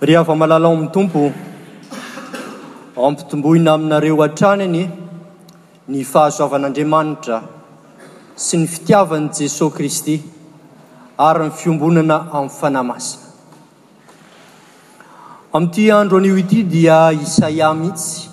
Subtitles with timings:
[0.00, 1.20] ry hava-malala o amin'ny tompo
[3.06, 4.82] ampitomboina aminareo an-traniny
[5.90, 7.38] ny fahazoavan'andriamanitra
[8.44, 10.16] sy ny fitiavan' jesosy kristy
[11.26, 13.26] ary ny fiombonana amin'ny fanahy masina
[15.58, 18.30] amin'ity andro anio ity dia isaia mihitsy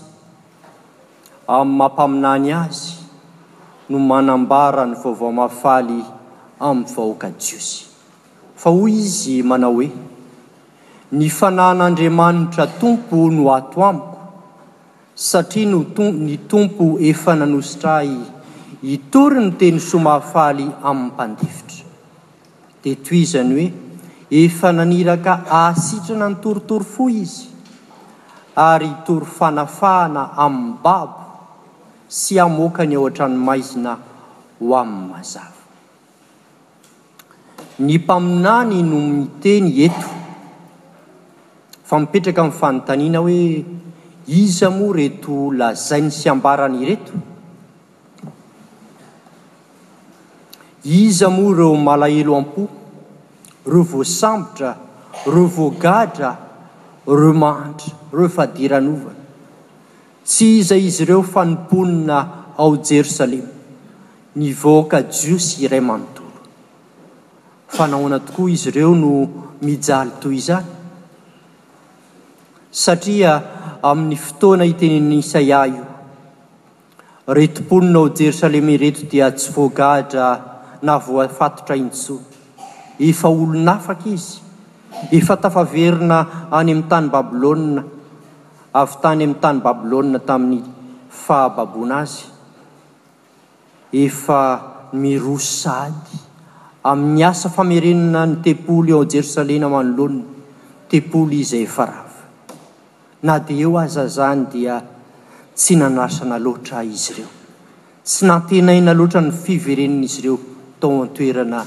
[1.57, 2.89] amin'ny mampaminany azy
[3.89, 5.99] no manambara ny vaovao mafaly
[6.59, 7.85] amin'ny vahoaka jiosy
[8.61, 9.89] fa hoy izy manao hoe
[11.15, 14.17] ny fanahin'andriamanitra tompo no ato amiko
[15.15, 18.11] satria no tom ny tompo efa nanositra ay
[18.83, 21.85] hitory ny teny soamahafaly amin'ny mpandifitra
[22.83, 23.67] dia toizany hoe
[24.43, 25.33] efa naniraka
[25.63, 27.47] ahsitrana ny toritory fo izy
[28.69, 31.21] ary itory fanafahana amin'ny babo
[32.21, 33.93] sy hamoaka ny ao an-tranomaizina
[34.59, 35.63] ho amin'ny mazava
[37.85, 40.24] ny mpaminany no miteny eto
[41.85, 43.65] fa mipetraka amin'y fanontaniana hoe
[44.41, 47.13] iza moa reto lazainy sy ambarany ireto
[50.99, 52.63] iza moa reo malahelo am-po
[53.71, 54.71] reo voasambotra
[55.33, 56.31] reo voagadra
[57.19, 59.23] reo mahantra reo fa diranovana
[60.29, 62.19] tsy iza izy ireo fanomponina
[62.57, 63.49] ao jerosalema
[64.35, 66.31] ny vahoaka jiosy iray amanontolo
[67.75, 69.11] fa nahona tokoa izy ireo no
[69.65, 70.73] mijaly toy izany
[72.83, 73.33] satria
[73.89, 75.83] amin'ny fotoana itenenisaia io
[77.37, 80.27] retom-ponina ao jerosalema ireto dia tsy voagadra
[80.87, 82.27] na voafatotra intsoa
[83.09, 84.39] efa olo-nafaka izy
[85.17, 86.17] efa tafaverina
[86.59, 87.83] any amin'ny tany babiloa
[88.81, 90.63] avy tany amin'ny tany babilôa tamin'ny
[91.25, 92.19] fahababona azy
[94.05, 94.41] efa
[95.01, 96.15] miro sady
[96.91, 100.25] amin'ny asa famerenina ny tepolo ao jerosalema manolonina
[100.91, 102.04] tepolo izy efa ra
[103.23, 104.83] na dia eo aza zany dia
[105.55, 107.29] tsy nanasana loatra izy ireo
[108.03, 110.39] tsy natenaina loatra ny fivereninaizy ireo
[110.79, 111.63] tao antoerana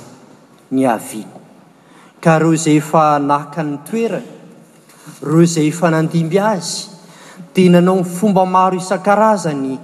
[0.77, 1.41] ny aviana
[2.21, 4.29] ka reo izay efa nahakany toerana
[5.25, 6.85] reo izay efa nandimby azy
[7.55, 9.79] dia nanao nny fomba maro isan-karazany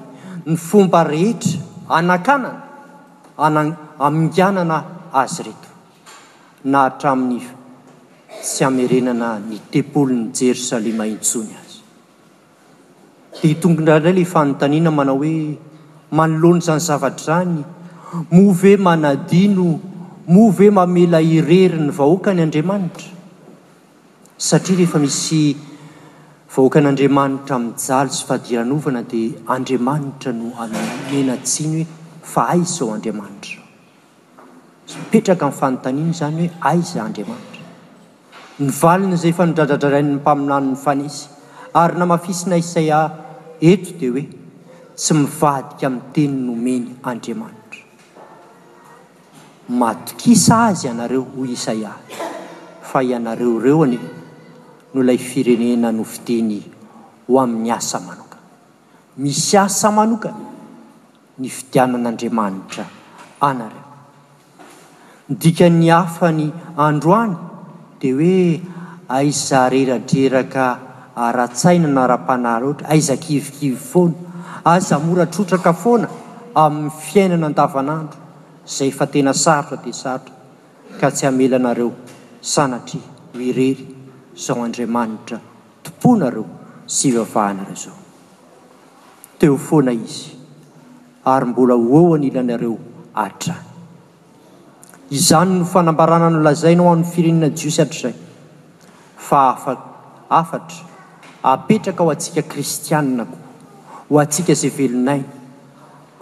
[0.46, 1.58] ny fomba rehetra
[1.88, 2.62] anan-kanana
[3.38, 3.76] an-
[4.06, 4.78] aminganana
[5.12, 5.68] azy reto
[6.64, 7.63] nahatraminy
[8.44, 11.86] sy arenana ny tepolo 'ny jerosalema intsony azy dia
[13.40, 15.34] hitongondra ray lay fanontaniana manao hoe
[16.18, 17.58] manolony zany zavatra zany
[18.36, 19.66] movy hoe manadino
[20.36, 23.08] movy hoe mamela ireri ny vahoakany andriamanitra
[24.48, 25.42] satria rehefa misy
[26.54, 33.60] vahoakanyandriamanitra minjalo sy fadianovana dia andriamanitra no ananena tsiny hoe fa aizao andriamanitra
[35.00, 37.53] mipetraka min'ny fanontaniana zany hoe aiza andriamanitra
[38.58, 41.26] ny valina izay efa nodradradrarainy'ny mpaminany ny fanesy
[41.80, 42.98] ary namafisina isaia
[43.60, 44.24] eto dia hoe
[44.98, 47.80] tsy mivadika amin'ny teny nomeny andriamanitra
[49.80, 51.92] matokisa azy anareo ho isaia
[52.88, 53.98] fa ianareo ireo ane
[54.94, 56.56] no lay firenena noviteny
[57.26, 58.42] ho amin'ny asa manokaa
[59.18, 60.36] misy asa manokaa
[61.38, 62.84] ny fidianan'andriamanitra
[63.48, 63.86] anareo
[65.28, 66.46] ndika ny afany
[66.78, 67.36] androany
[68.04, 68.60] di hoe
[69.08, 70.66] aiza reradreraka
[71.26, 74.18] aratsaina na ra-panary ohatra aiza kivikivy foana
[74.72, 76.06] aza moratrotraka foana
[76.64, 78.18] amin'ny fiainana an-davanandro
[78.70, 80.34] izay fa tena sarotra dia sarotra
[81.00, 81.90] ka tsy hamelanareo
[82.54, 83.00] sanatry
[83.48, 83.72] irery
[84.36, 85.38] izao andriamanitra
[85.86, 86.44] tomponareo
[86.96, 87.98] sivavahanareo zao
[89.38, 90.26] teofoana izy
[91.32, 92.74] ary mbola hoooany ilanareo
[93.24, 93.60] atray
[95.18, 98.14] izany no fanambarana no lazainao amn'ny firenena jio sy atr' zay
[99.26, 99.72] fa afa
[100.40, 100.82] afatra
[101.52, 103.38] apetraka ho antsika kristianako
[104.10, 105.32] ho atsika izay velonaina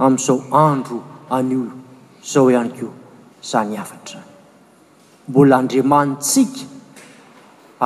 [0.04, 0.36] amin'izao
[0.66, 0.97] andro
[1.36, 1.75] any olo
[2.30, 2.88] zao ihany ko
[3.50, 4.28] zany afatrany
[5.28, 6.62] mbola andriamanitsika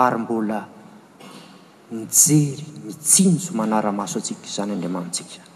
[0.04, 0.58] ary mbola
[1.96, 5.55] nijery mitsinjo manaramaso atsika zany andriamanitsika zany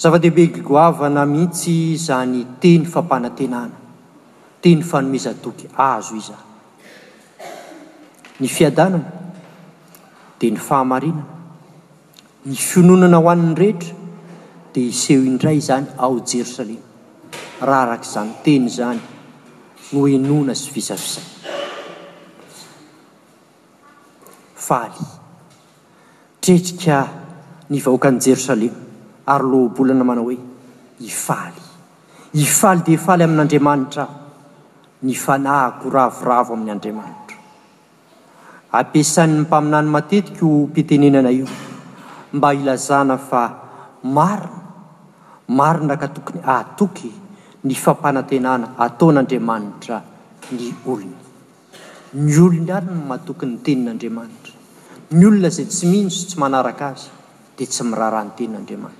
[0.00, 3.76] zava-dehibe gigoavana mihitsy izany teny fampanantenana
[4.62, 6.44] teny fanomezadoky azo izany
[8.40, 9.10] ny fiadanana
[10.38, 11.26] dia ny fahamarinana
[12.48, 13.94] ni finonana ho an'ny rehetra
[14.72, 16.86] dia iseho indray zany ao jerosalema
[17.68, 19.00] raha arak'izany teny zany
[19.92, 21.28] no enona sy fizafizay
[24.68, 25.04] valy
[26.40, 26.96] tretrika
[27.70, 28.88] ny vahokany jerosalema
[29.34, 30.36] aryloabolana manao hoe
[31.10, 31.62] ifaly
[32.46, 34.04] ifaly dia faly amin'n'andriamanitra
[35.06, 37.36] ny fanahako ravoravo amin'ny andriamanitra
[38.80, 41.48] ampiasan'ny mpaminany matetika o pitenenana io
[42.36, 43.42] mba ilazana fa
[44.16, 44.58] marina
[45.58, 47.10] marin raka tokony atoky
[47.66, 49.96] ny fampanatenana ataon'andriamanitra
[50.54, 51.16] ny olony
[52.24, 54.54] ny olony aryn mahatokyny tenin'andriamanitra
[55.16, 57.08] ny olona izay tsy miintsy tsy manaraka azy
[57.56, 58.99] dia tsy miraha rahany tenin'andriamanitra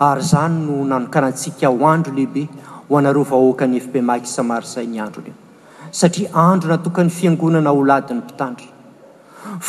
[0.00, 2.42] ary zany no nanokanatsiaka ho andro lehibe
[2.88, 5.34] ho anareo vahoaka ny efibe maiky samarizainy andronaeo
[6.00, 8.72] satria androna tokany fiangonana holadin'ny mpitandrina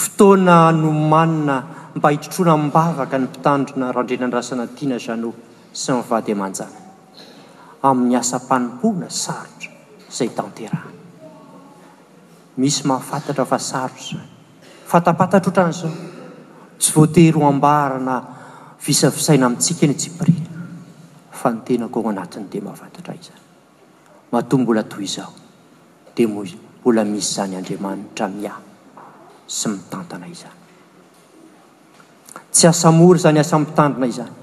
[0.01, 1.55] fotoana nomanina
[1.97, 5.31] mba hitotroana nibavaka ny mpitandrina randrenandrasanatiana zana
[5.79, 6.75] sy nyvadiamanjary
[7.89, 9.71] amin'ny asa mpanombona sarotra
[10.11, 10.95] izay tanterahana
[12.59, 14.27] misy mahafantatra fa sarotra zao
[14.91, 15.91] fatapatatra hoatran'izao
[16.79, 18.15] tsy voateryoambarana
[18.85, 20.33] visafisaina amintsika eny tsipri
[21.39, 23.41] fa ny tenako ao anatin' de mahavatatra yzany
[24.31, 25.31] mato mbola toy izao
[26.15, 28.53] dia mbola misy zany andriamanitra mia
[29.47, 30.57] sy mitantana izany
[32.51, 34.33] tsy asamory zany asa mitandrina izany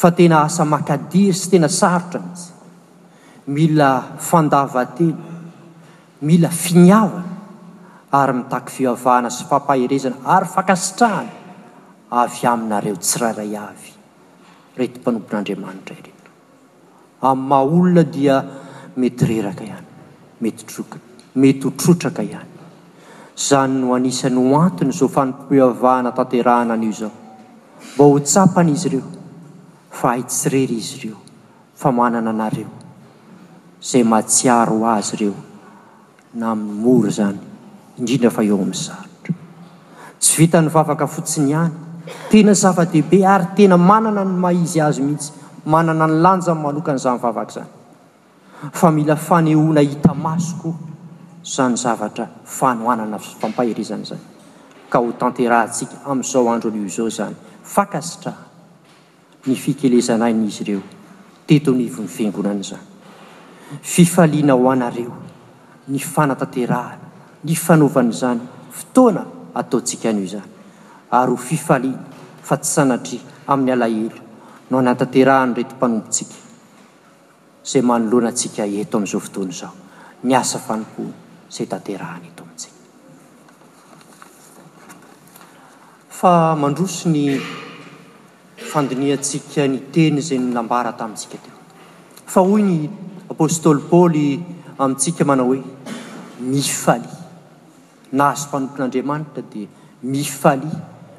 [0.00, 2.52] fa tena asa makadiry sy tena sarotra misy
[3.46, 5.18] mila fandavatena
[6.20, 7.34] mila finavana
[8.12, 11.45] ary mitaky fiavahana sypampahirezana ary fakasitrahana
[12.08, 13.94] avy aminareo tsy raray ay
[14.84, 18.44] etympanompon'adriamanitraa'ymah olona dia
[18.96, 19.86] mety reraka ihany
[20.40, 22.50] etmety hotrotraka ihany
[23.48, 27.12] zany no anisan'ny ho antiny zao fanipiavahana tanterahananyio zao
[27.94, 29.06] mba ho tsapan' izy ireo
[29.98, 31.18] fa aitsirery izy ireo
[31.80, 32.70] fa manana anareo
[33.82, 35.34] izay matsiaro h azy ireo
[36.38, 37.40] na amin'ny mory zany
[37.98, 39.32] indrindra fa eo amin'ny sarotra
[40.20, 41.76] tsy vita ny vavaka fotsiny ihany
[42.30, 45.32] tena zava-dehibe ary tena manana ny maizy azy mihitsy
[45.64, 47.68] manana ny lanja n manokanaizany vavaka izany
[48.72, 50.74] fa mila fanehona hita masoko
[51.44, 54.20] zany zavatra fanoanana fampahirezana zany
[54.88, 58.32] ka ho tanteraantsika amin'izao andro an'io zao zany fakasitra
[59.46, 60.82] ny fikelezanain'izy ireo
[61.46, 62.84] tetonivon'ny fingonana izany
[63.82, 65.14] fifaliana ho anareo
[65.88, 66.98] ny fanatanterahana
[67.44, 68.40] ny fanaovana izany
[68.78, 69.22] fotoana
[69.54, 70.54] ataotsika an'io izany
[71.12, 74.20] hfianafa ty sanatry amin'ny alahelo
[74.70, 76.34] nony ataterahany rety mpanompotsika
[77.70, 79.72] zay manoloanatsika eto am'izao fotony zao
[80.24, 81.12] ny asa fanion
[81.56, 82.44] zaytatrahana eta
[89.10, 90.38] yadoatsika ny teny zay
[90.78, 91.50] aataita
[92.34, 92.76] hoy ny
[93.32, 94.26] apôstôly paoly
[94.78, 95.62] amintsika manao hoe
[96.52, 97.08] mifaly
[98.18, 99.68] nahazo mpanompon'andriamanitra dia
[100.02, 100.52] mifa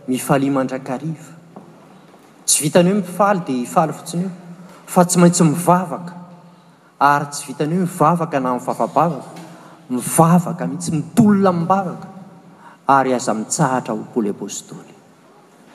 [0.08, 4.30] andraktsy vitany hoe mifaly dia ifaly fotsino
[4.88, 6.12] fa tsy maintsy mivavaka
[7.00, 9.22] ary tsy vitany hoe mivavaka na iavabavaka
[9.90, 12.08] mivavaka mihitsy mitolona mibavaka
[12.88, 14.94] ary aza mitsahatra hokoly apôstoly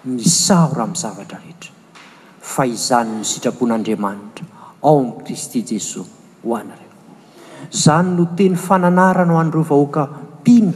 [0.05, 1.71] misao raha mizavatra rehetra
[2.41, 4.45] fa izany ny sitrapon'andriamanitra
[4.83, 6.11] ao ami' kristy jesosy
[6.45, 6.87] ho anare
[7.85, 10.09] zany no teny fananarana ho anreo vahoaka
[10.45, 10.73] tiny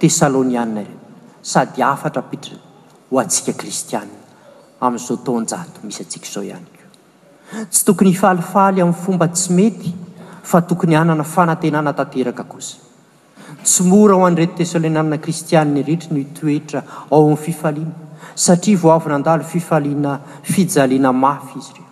[0.00, 0.96] tesalônianina reo
[1.42, 2.52] sady afatra pitr
[3.12, 6.84] hotskakstiaaamn'zaotontmisy atsik zao hay ko
[7.70, 9.90] tsy tokony hifalifaly amin'ny fomba tsy mety
[10.50, 12.76] fa tokony anana fanantenana tanteraka kosa
[13.62, 16.80] tsymora ho anretitesola nanna kristianna irehetra ny toetra
[17.14, 17.88] ao amin'ny fifaliana
[18.44, 20.10] satria vo avynandalo fifaliana
[20.52, 21.82] fijaleana mafy izy re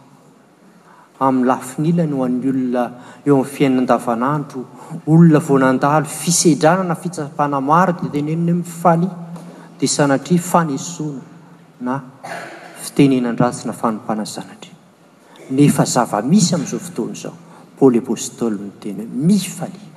[1.26, 2.82] amin'ny lafinilany ho an'ny olona
[3.26, 4.60] eo ami'ny fiainandavanandro
[5.12, 9.08] olona vonandalo fisedrana na fitsapana maro de tenen n ifali
[9.78, 11.22] dia sanatria fanesoana
[11.80, 12.02] na
[12.82, 14.70] fitenenan- rasy na fanompana zanatry
[15.50, 17.34] nefa zava-misy amin'izao fotona izao
[17.78, 19.88] paoly apôstôly m teny hoe mifalia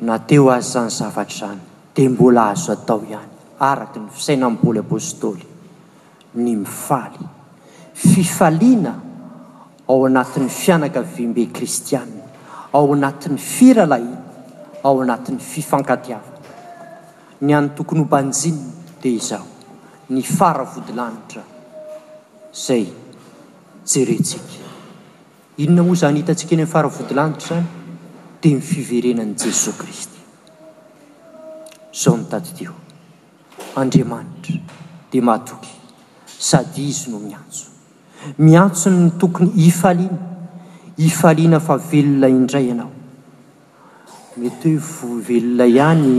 [0.00, 1.60] na teo azy zany zavatra izany
[1.94, 3.30] dia mbola azo atao ihany
[3.60, 5.44] araky ny fisaina mnny poly apôstôly
[6.34, 7.22] ny mifaly
[7.94, 8.92] fifaliana
[9.88, 12.25] ao anatin'ny fianaka vimbe kristianina
[12.76, 14.20] ao anatin'ny firalahina
[14.82, 16.36] ao anatin'ny fifankatiavana
[17.40, 19.48] ny any tokony hobanjinya dia izaho
[20.12, 21.42] ny faravodilanitra
[22.52, 22.84] izay
[23.92, 24.60] jerentsika
[25.62, 27.66] inona moa zany hitantsika eny am'ny faravodilanitra zany
[28.42, 30.20] dia mifiverenan' jesosy kristy
[32.02, 32.74] zao ny tatiteo
[33.80, 34.60] andriamanitra
[35.10, 35.72] dia mahatoky
[36.48, 37.66] sady izy no miantso
[38.38, 40.35] miantso ny tokony ifaliana
[40.98, 42.90] ifaliana favelona indray ianao
[44.36, 46.12] mety hoe vovelona ihany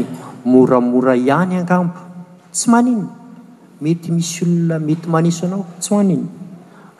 [0.51, 1.99] moramora ihany angambo
[2.55, 3.07] tsy manina
[3.83, 6.27] mety misy olona mety maniso ianao tsy manina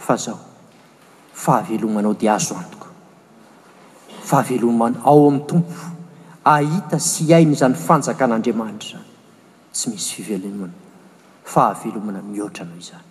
[0.06, 0.40] fa zaho
[1.44, 2.88] fahavelomanao dia azo antoko
[4.30, 5.74] fahavelomana ao amin'ny tompo
[6.54, 9.06] ahita sy iaina izany fanjakan'andriamanitra zany
[9.78, 10.74] tsy misy fiveloana
[11.54, 13.07] fahavelomana mihoatra nao izany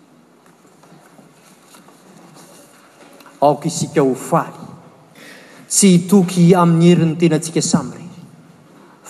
[3.41, 4.65] aoka isika hofaly
[5.69, 8.07] tsy hitoky amin'ny herin'ny tenatsika samyrery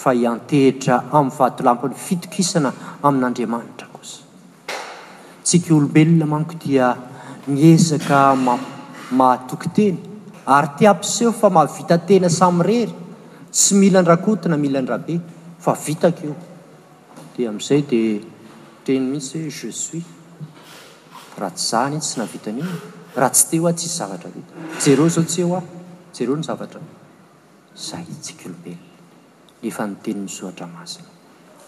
[0.01, 2.71] fa hiantehitra amin'ny vatolampiny fitokisana
[3.07, 4.19] amin'andriamanitra kosa
[5.45, 6.87] tsika olombelona manko dia
[7.55, 9.97] niezaka mamahatoky teny
[10.55, 12.93] ary tiapiseo fa mahavitatena samyrery
[13.55, 15.15] tsy mila n-drakotina mila ndrabe
[15.65, 16.35] fa vitak eo
[17.35, 18.19] dia amin'izay dia
[18.85, 20.05] teny mihitsy ho jesuis
[21.39, 22.69] raha tsy zahny izy tsy navita nin
[23.17, 24.41] raha tsy teo ah tsiisy zavatra e
[24.81, 25.61] jereo zao tsy eo a
[26.15, 26.79] jero no zavatra
[27.87, 28.81] zay tsik olobelona
[29.61, 31.07] nefa noteny mysoatra masina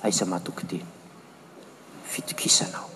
[0.05, 0.85] aisa mahatoky teny
[2.11, 2.87] fitokisanao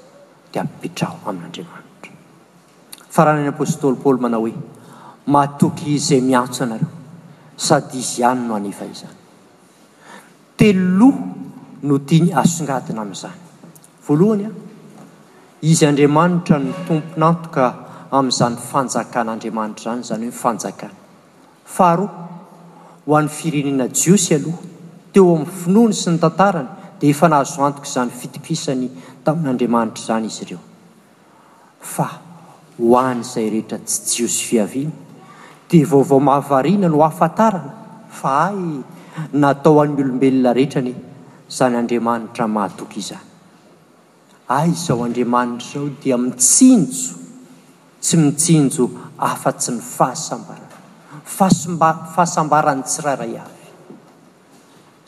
[0.54, 4.54] d pitrao amin''aatfarahaany apôstoly paoly manao hoe
[5.34, 6.90] matoky zay miantso anareo
[7.66, 9.18] sady izy iany no anefa izany
[10.60, 11.22] telloha
[11.88, 13.38] no tia asongatina ami'izany
[14.06, 14.50] voalohanya
[15.70, 17.64] izy andriamanitra ny tomponantoka
[18.14, 18.20] ha
[21.98, 22.10] ho
[23.18, 24.62] an'ny firenena jiosy aloha
[25.14, 26.68] teo amn'ny finoany sy ny tantarany
[27.02, 28.88] di efa nahazo antoky zany fitipisany
[29.26, 30.60] tamin'n'andriamanitra zany izy ireo
[32.06, 32.08] a
[32.78, 34.94] hoanyzay rehetra tsy jiosy fiaina
[35.70, 37.66] d vaovao mahaaina no afataan
[38.10, 38.62] fa ay
[39.42, 40.88] natao any olombelona rehetran
[41.58, 43.10] zany ariamanitraahatoiz
[44.62, 47.20] ayaoandranitraodia mitsino
[48.04, 48.86] tsy mitsinjo
[49.30, 50.80] afatsy ny fahasambaraa
[52.16, 53.68] fahasambarany tsirairay avy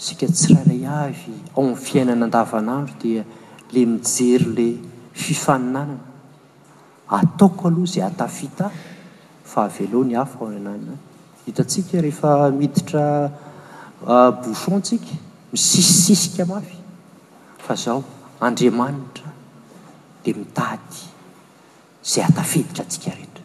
[0.05, 3.23] sika tsirairay avy ao 'n'y fiainana andavanandro dia
[3.73, 4.73] la mijery lay
[5.23, 5.95] fifaninanana
[7.19, 8.65] ataoko aloha zay atafita
[9.51, 10.91] fa havelohany hafa ao ianany
[11.47, 13.03] hitatsika rehefa miditra
[14.11, 15.13] ah, boson tsika
[15.51, 16.77] misisisisika mafy
[17.65, 18.01] fa zaho
[18.47, 19.29] andriamanitra
[20.23, 21.14] dia mitady
[22.11, 23.43] zay atafititra antsika rehtra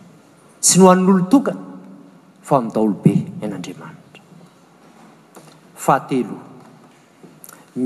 [0.64, 1.62] tsy nohan'olotokana
[2.48, 3.14] fa midaolobe
[3.44, 4.22] en'andriamanitra
[5.84, 6.46] fahateloha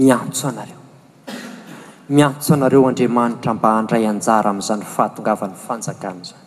[0.00, 0.82] miantso anareo
[2.16, 6.44] miantso anareo andriamanitra mba handray anjara amin'izany fahatongavan'ny fanjakany zany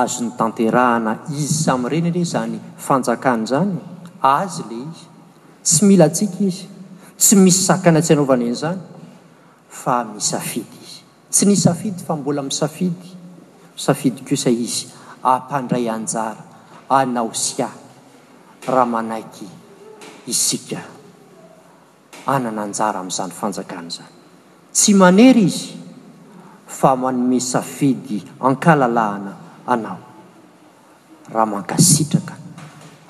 [0.00, 3.76] azo ny tanterahana izy samireny reny zany fanjakany zany
[4.40, 5.06] azy la izy
[5.68, 6.64] tsy mila tsika izy
[7.22, 8.78] tsy misy zakana atsy hanaovana an'izany
[9.80, 10.77] fa mis afity
[11.30, 13.08] tsy ny safidy fa mbola mi safidy
[13.76, 14.86] safidy kosa izy
[15.22, 16.42] ampandray anjara
[16.88, 17.68] anao sia
[18.66, 19.48] raha manaiky
[20.26, 20.78] isika
[22.26, 24.12] anananjara ami'izany fanjakana zany
[24.72, 25.76] tsy manery izy
[26.66, 29.32] fa manome safidy ankalalàna
[29.66, 29.98] anao
[31.32, 32.34] raha mankasitraka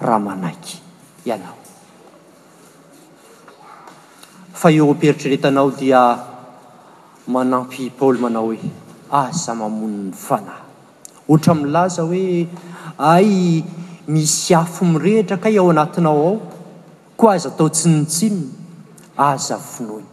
[0.01, 0.79] raha manaiky
[1.25, 1.57] ianao
[4.59, 6.03] fa eo peritreretanao dia
[7.35, 8.61] manampy i paoly manao hoe
[9.21, 10.63] aza ah, mamony ny fanahy
[11.33, 12.27] oatra milaza hoe
[13.13, 13.29] ay
[14.15, 16.37] misy afo mirehetra ka y ao anatinao ao
[17.19, 18.51] koa aza atao tsi nitsinina
[19.29, 20.11] aza vinoia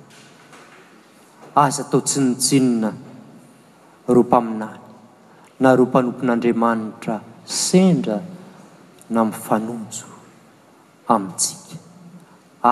[1.65, 2.91] aza atao tsy nitsinona
[4.15, 4.79] reompaminany
[5.59, 7.15] na reo mpanompin'andriamanitra
[7.61, 8.17] sendra
[9.09, 10.05] na mifanonjo
[11.13, 11.75] amintsika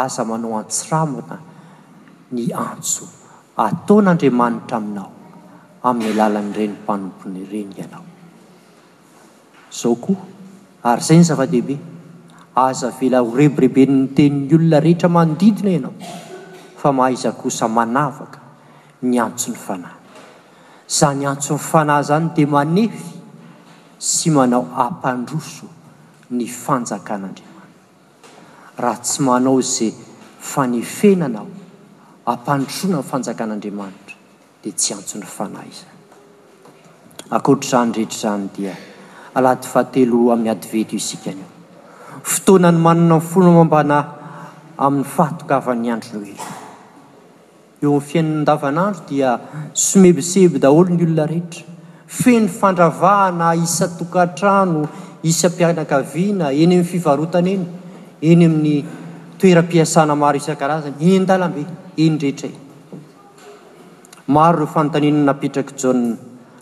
[0.03, 1.35] aza manao antsiramana
[2.31, 3.05] ny antso
[3.62, 5.12] ataon'andriamanitra aminao
[5.86, 8.05] amin'ny alalan'nyirenympanompony ireny ianao
[9.79, 10.22] zao koa
[10.89, 11.75] ary izay ny zavadehibe
[12.65, 15.93] aza vela orebrehibenny teniny olona rehetra manodidina ianao
[16.81, 18.39] fa mahaiza kosa manavaka
[19.10, 19.98] ny antsony fanahy
[20.89, 23.05] za ny antso ny fanahy izany dia manefy
[24.00, 25.65] sy manao ampandroso
[26.33, 27.81] ny fanjakan'andriamanitrra
[28.81, 29.93] raha tsy manao zay
[30.39, 31.48] fanefenanao
[32.24, 33.84] ny atny heda haeoain'ny
[40.51, 41.00] adety io
[42.25, 43.98] isfotoana ny manana fomambana
[44.77, 46.38] amin'ny faatoka avan'ny andro no ely
[47.84, 49.32] eo y fiainndavanandro dia
[49.86, 51.65] smebiseby daholo ny olona rehetra
[52.22, 54.88] feny fandravahana isa tokatrano
[55.32, 57.65] isampianakaviana eny amin'ny fivarotana eny
[58.30, 58.75] eny amin'ny
[59.39, 61.63] toera-piasana maro isan-karazany endalambe
[62.01, 62.69] eroreonanaperakja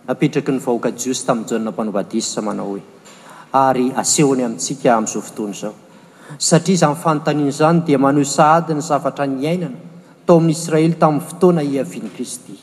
[0.05, 2.81] napetraky nyvahoaka jios tamin'nyja mpanobadiss manao hoe
[3.65, 5.73] ary asehony amintsika amin'zao fotoan zao
[6.49, 9.77] satria zafantanin zany dia manosadi ny zavatra nyainana
[10.25, 12.53] tao amin'ny israely tamin'ny fotoana iaviany kristy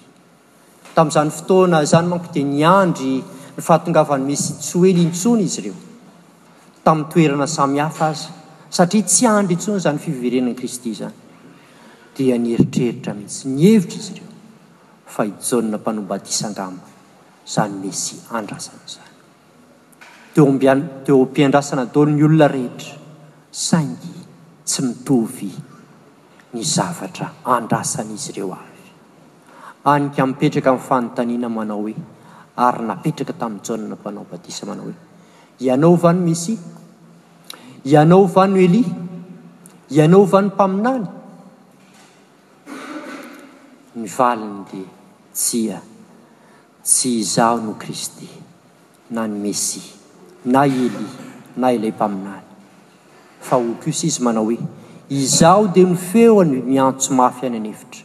[0.97, 3.15] tamin'zany fotoana zany manko di ni andry
[3.57, 5.75] ny fahatongavany misy tsy oely intsona izy reo
[6.85, 8.27] tamin'ny toerana samihafa azy
[8.77, 11.15] satria tsy andryintsony zany fiveren kristy zany
[12.19, 14.33] dia nieritreritra mihitsy ny hevitra izy ireo
[15.15, 16.83] fa ijanna mpanaobatisangama
[17.53, 19.15] zany mesy andrasany zany
[20.35, 22.95] teteo mpiandrasana taolo ny olona rehetra
[23.67, 24.15] saingy
[24.67, 25.51] tsy mitovy
[26.53, 28.87] ny zavatra andrasan' izy ireo avy
[29.93, 31.95] anikipetraka min'ny fanontanina manao hoe
[32.67, 34.97] ary napetraka tamin'ny jana mpanaobatisa manao hoe
[35.67, 36.61] ianao vano mesia
[37.93, 38.91] ianao vano elia
[39.99, 41.07] ianao vano mpaminany
[43.99, 44.87] ny valiny dia
[45.35, 45.79] tsya
[46.87, 48.29] tsy izaho no kristy
[49.11, 49.83] na ny messi
[50.47, 51.07] na eli
[51.59, 52.47] na ilaympaminany
[53.47, 54.57] fa okosy izy manao hoe
[55.21, 58.05] izaho dia ny feo any miantso mafy any anevitra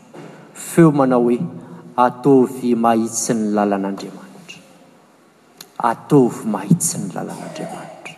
[0.68, 1.38] feo manao hoe
[2.06, 4.60] atovy mahitsy ny lalan'andriamanitra
[5.92, 8.16] atovy mahitsy ny lalan'andriamanitra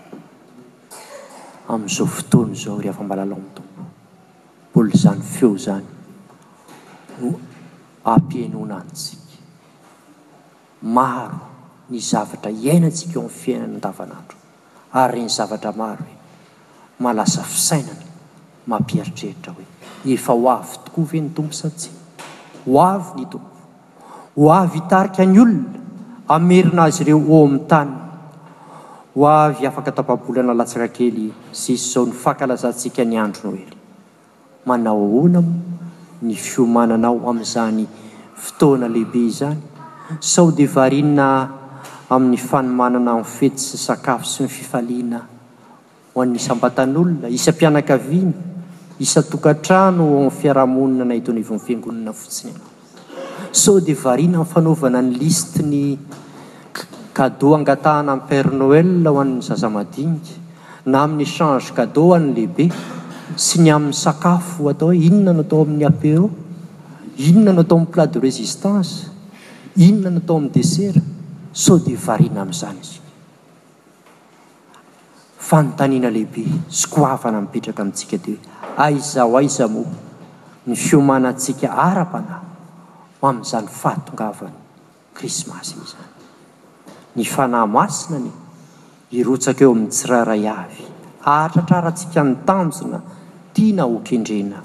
[1.75, 3.83] amin'izao fotoany zao rehafambalala amin'ny tombo
[4.73, 5.87] paolyzany feo zany
[7.19, 7.35] no
[8.05, 9.21] ampianona anytsika
[10.83, 11.39] maro
[11.89, 14.37] ny zavatra iainantsika eo am'ny fiainana ndavanandro
[15.01, 18.05] ary ny zavatra maro hoe malasa fisainana
[18.71, 21.89] mampiaritreritra hoe efa ho avy tokoa ve ny tompo saytsi
[22.65, 25.85] ho avy ny tompo ho avy hitarika ny olona
[26.37, 27.91] amerina azy ireo oo ami'n tany
[29.15, 33.73] ho avy afaka tapabolana latsaka kely sysy zao ny fakalazantsika ny andro no ely
[34.65, 35.43] manao oanao
[36.21, 37.83] ny fiomananao ami'izany
[38.35, 39.59] fotoana lehibe zany
[40.23, 41.51] sao dia varina
[42.07, 45.19] amin'ny fanomanana fetysy sakafo sy ny fifaliana
[46.13, 48.31] ho an'nysambatan'olona isa mpianakaviny
[49.03, 52.63] isa tokatrano fiarahamonina na iton vn fiangonina fotsinya
[53.51, 55.99] sao dia varina 'y fanaovanany liste ny
[57.11, 60.39] kadeu angatahana ami'y pernoel ho anny zazamadinika
[60.87, 62.71] na amin'ny échange cadea anlehibe
[63.33, 66.29] sy ny amin'ny sakafo atao hoe inona no atao amin'ny apero
[67.17, 69.09] inona no atao am'ny plat de résistance
[69.73, 71.01] inonano atao amin'ny desert
[71.51, 72.99] so de variana 'izanyz
[75.47, 76.43] fanontaniana lehibe
[76.81, 79.83] skoavana mipetraka amintsika de hoe aizao aiza mo
[80.69, 82.35] ny fiomanantsika ara-pana
[83.21, 84.53] am'izany fahatongavany
[85.17, 86.13] krismasy zany
[87.17, 88.31] ny fanahy masina ny
[89.17, 90.94] irotsaka eo amin'ny tsiraray avy
[91.25, 92.99] haritratraratsika ny tanjona
[93.53, 94.57] tianaokendrena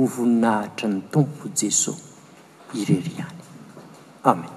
[0.00, 2.02] ovoninahitra ny tompo jesosy
[2.80, 3.42] ireriany
[4.32, 4.53] amen